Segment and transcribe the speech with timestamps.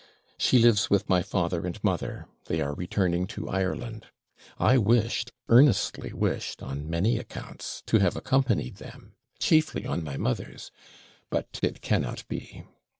[0.39, 4.07] She lives with my father and mother: they are returning to Ireland,
[4.57, 10.71] I wished, earnestly wished, on many accounts, to have accompanied them, chiefly on my mother's;
[11.29, 12.63] but it cannot be.